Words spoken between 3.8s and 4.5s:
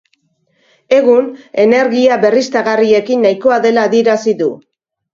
adierazi